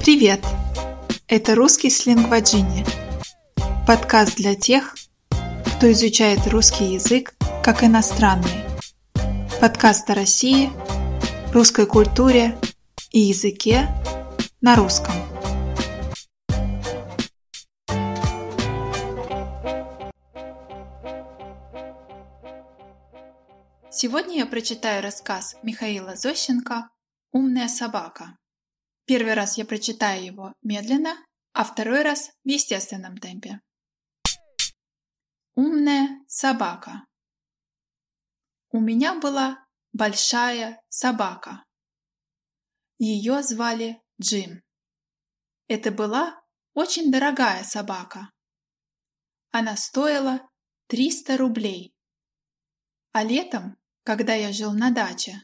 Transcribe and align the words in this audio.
Привет! 0.00 0.40
Это 1.28 1.54
«Русский 1.54 1.90
сленг 1.90 2.28
в 2.28 2.32
Аджине»– 2.32 2.84
подкаст 3.86 4.36
для 4.36 4.54
тех, 4.54 4.94
кто 5.76 5.90
изучает 5.90 6.46
русский 6.46 6.94
язык 6.94 7.34
как 7.62 7.82
иностранный. 7.82 8.64
Подкаст 9.60 10.08
о 10.10 10.14
России, 10.14 10.70
русской 11.52 11.86
культуре 11.86 12.56
и 13.10 13.20
языке 13.20 13.88
на 14.60 14.76
русском. 14.76 15.14
Сегодня 23.94 24.38
я 24.38 24.46
прочитаю 24.46 25.02
рассказ 25.02 25.54
Михаила 25.62 26.16
Зощенко 26.16 26.88
«Умная 27.30 27.68
собака». 27.68 28.38
Первый 29.04 29.34
раз 29.34 29.58
я 29.58 29.66
прочитаю 29.66 30.24
его 30.24 30.54
медленно, 30.62 31.14
а 31.52 31.62
второй 31.62 32.00
раз 32.00 32.30
в 32.42 32.48
естественном 32.48 33.18
темпе. 33.18 33.60
Умная 35.54 36.24
собака. 36.26 37.06
У 38.70 38.80
меня 38.80 39.20
была 39.20 39.62
большая 39.92 40.82
собака. 40.88 41.62
Ее 42.96 43.42
звали 43.42 44.00
Джим. 44.18 44.62
Это 45.68 45.90
была 45.90 46.42
очень 46.72 47.12
дорогая 47.12 47.62
собака. 47.62 48.32
Она 49.50 49.76
стоила 49.76 50.40
300 50.86 51.36
рублей. 51.36 51.94
А 53.12 53.22
летом, 53.22 53.76
когда 54.04 54.34
я 54.34 54.52
жил 54.52 54.72
на 54.72 54.90
даче, 54.90 55.42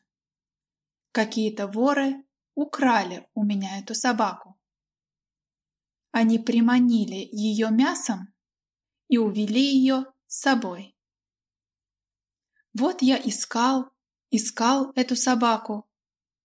какие-то 1.12 1.66
воры 1.66 2.24
украли 2.54 3.28
у 3.34 3.44
меня 3.44 3.78
эту 3.78 3.94
собаку. 3.94 4.58
Они 6.10 6.38
приманили 6.38 7.28
ее 7.30 7.70
мясом 7.70 8.34
и 9.08 9.18
увели 9.18 9.62
ее 9.62 10.06
с 10.26 10.40
собой. 10.40 10.96
Вот 12.74 13.02
я 13.02 13.16
искал, 13.16 13.90
искал 14.30 14.92
эту 14.94 15.16
собаку 15.16 15.88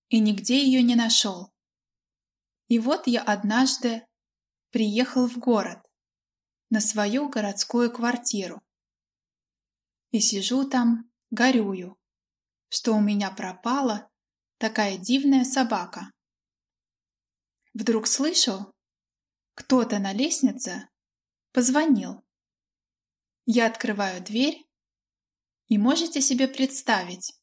и 0.09 0.20
нигде 0.20 0.64
ее 0.64 0.83
не 0.83 0.95
нашел. 0.95 1.52
И 2.67 2.80
вот 2.80 3.08
я 3.08 3.22
однажды 3.22 4.05
приехал 4.70 5.27
в 5.27 5.38
город 5.38 5.80
на 6.70 6.80
свою 6.80 7.30
городскую 7.30 7.92
квартиру 7.92 8.61
и 10.11 10.20
сижу 10.20 10.67
там, 10.67 11.11
горюю, 11.31 11.98
что 12.73 12.95
у 12.95 12.99
меня 12.99 13.29
пропала 13.29 14.09
такая 14.57 14.97
дивная 14.97 15.43
собака. 15.43 16.11
Вдруг 17.75 18.07
слышу, 18.07 18.73
кто-то 19.53 19.99
на 19.99 20.11
лестнице 20.11 20.89
позвонил. 21.52 22.25
Я 23.45 23.67
открываю 23.67 24.23
дверь, 24.23 24.67
и 25.67 25.77
можете 25.77 26.19
себе 26.19 26.47
представить, 26.47 27.39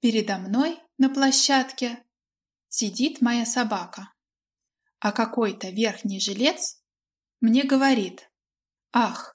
передо 0.00 0.36
мной 0.36 0.78
на 0.98 1.08
площадке 1.08 2.04
сидит 2.68 3.22
моя 3.22 3.46
собака, 3.46 4.12
а 4.98 5.12
какой-то 5.12 5.70
верхний 5.70 6.20
жилец 6.20 6.84
мне 7.40 7.64
говорит, 7.64 8.30
«Ах, 8.92 9.34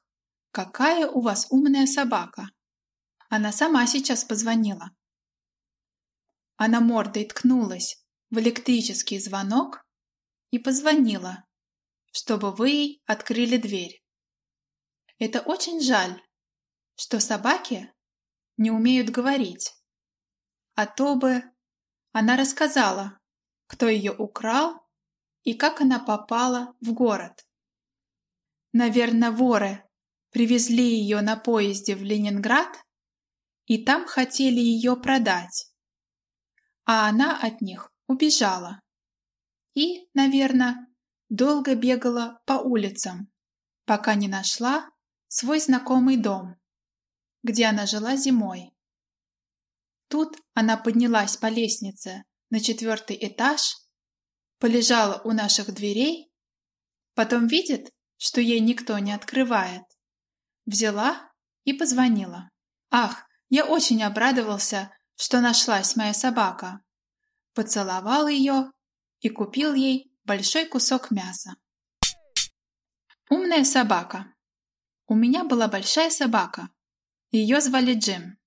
какая 0.51 1.07
у 1.07 1.21
вас 1.21 1.47
умная 1.49 1.87
собака!» 1.87 2.54
Она 3.35 3.51
сама 3.51 3.85
сейчас 3.85 4.23
позвонила. 4.23 4.91
Она 6.55 6.79
мордой 6.79 7.25
ткнулась 7.25 8.01
в 8.29 8.39
электрический 8.39 9.19
звонок 9.19 9.85
и 10.51 10.57
позвонила, 10.57 11.43
чтобы 12.13 12.53
вы 12.53 12.69
ей 12.69 13.03
открыли 13.05 13.57
дверь. 13.57 14.01
Это 15.19 15.41
очень 15.41 15.81
жаль, 15.81 16.23
что 16.95 17.19
собаки 17.19 17.93
не 18.55 18.71
умеют 18.71 19.09
говорить. 19.09 19.73
А 20.75 20.85
то 20.85 21.15
бы 21.15 21.43
она 22.13 22.37
рассказала, 22.37 23.19
кто 23.67 23.89
ее 23.89 24.13
украл 24.13 24.79
и 25.43 25.55
как 25.55 25.81
она 25.81 25.99
попала 25.99 26.73
в 26.79 26.93
город. 26.93 27.45
Наверное, 28.71 29.31
воры 29.31 29.83
привезли 30.29 30.85
ее 30.85 31.19
на 31.19 31.35
поезде 31.35 31.97
в 31.97 32.01
Ленинград 32.01 32.84
и 33.65 33.83
там 33.83 34.05
хотели 34.05 34.59
ее 34.59 34.95
продать 34.95 35.75
а 36.85 37.09
она 37.09 37.37
от 37.37 37.61
них 37.61 37.91
убежала. 38.07 38.81
И, 39.73 40.07
наверное, 40.13 40.87
долго 41.29 41.75
бегала 41.75 42.41
по 42.45 42.53
улицам, 42.53 43.31
пока 43.85 44.15
не 44.15 44.27
нашла 44.27 44.89
свой 45.27 45.59
знакомый 45.59 46.17
дом, 46.17 46.55
где 47.43 47.65
она 47.65 47.87
жила 47.87 48.15
зимой. 48.15 48.71
Тут 50.07 50.37
она 50.53 50.77
поднялась 50.77 51.35
по 51.35 51.47
лестнице 51.47 52.23
на 52.51 52.59
четвертый 52.59 53.17
этаж, 53.19 53.75
полежала 54.59 55.19
у 55.23 55.31
наших 55.31 55.73
дверей, 55.73 56.31
потом 57.15 57.47
видит, 57.47 57.91
что 58.17 58.39
ей 58.39 58.59
никто 58.59 58.97
не 58.99 59.11
открывает. 59.11 59.83
Взяла 60.65 61.31
и 61.63 61.73
позвонила. 61.73 62.49
Ах, 62.91 63.27
я 63.49 63.65
очень 63.65 64.03
обрадовался, 64.03 64.91
что 65.15 65.41
нашлась 65.41 65.95
моя 65.95 66.13
собака, 66.13 66.81
поцеловал 67.53 68.27
ее 68.27 68.71
и 69.21 69.29
купил 69.29 69.73
ей 69.73 70.11
большой 70.23 70.65
кусок 70.65 71.11
мяса. 71.11 71.55
Умная 73.29 73.63
собака. 73.63 74.33
У 75.07 75.15
меня 75.15 75.43
была 75.43 75.67
большая 75.67 76.09
собака. 76.09 76.69
Ее 77.31 77.61
звали 77.61 77.93
Джим. 77.93 78.37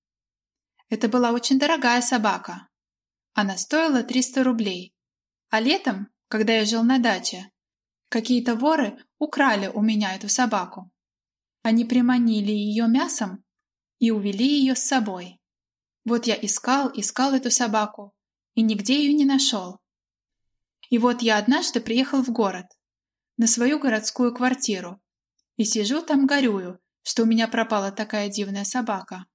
Это 0.89 1.07
была 1.07 1.31
очень 1.31 1.59
дорогая 1.59 2.01
собака. 2.01 2.67
Она 3.33 3.57
стоила 3.57 4.03
300 4.03 4.43
рублей. 4.43 4.95
А 5.49 5.59
летом, 5.59 6.09
когда 6.27 6.53
я 6.53 6.65
жил 6.65 6.83
на 6.83 6.99
даче, 6.99 7.51
какие-то 8.09 8.55
воры 8.55 8.97
украли 9.17 9.67
у 9.67 9.81
меня 9.81 10.15
эту 10.15 10.29
собаку. 10.29 10.91
Они 11.61 11.85
приманили 11.85 12.51
ее 12.51 12.87
мясом 12.87 13.43
и 13.99 14.11
увели 14.11 14.47
ее 14.47 14.75
с 14.75 14.83
собой. 14.83 15.39
Вот 16.05 16.25
я 16.25 16.35
искал, 16.35 16.91
искал 16.93 17.33
эту 17.33 17.51
собаку 17.51 18.13
и 18.55 18.61
нигде 18.61 19.03
ее 19.03 19.13
не 19.13 19.25
нашел. 19.25 19.79
И 20.89 20.97
вот 20.97 21.21
я 21.21 21.37
однажды 21.37 21.79
приехал 21.79 22.23
в 22.23 22.29
город, 22.29 22.65
на 23.37 23.47
свою 23.47 23.79
городскую 23.79 24.33
квартиру, 24.33 24.99
и 25.55 25.63
сижу 25.63 26.01
там 26.01 26.25
горюю, 26.25 26.79
что 27.03 27.23
у 27.23 27.25
меня 27.25 27.47
пропала 27.47 27.91
такая 27.91 28.29
дивная 28.29 28.63
собака. 28.63 29.25